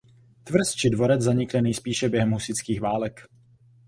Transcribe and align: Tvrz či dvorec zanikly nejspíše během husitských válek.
Tvrz 0.43 0.73
či 0.75 0.89
dvorec 0.89 1.21
zanikly 1.21 1.61
nejspíše 1.61 2.09
během 2.09 2.31
husitských 2.31 2.81
válek. 2.81 3.23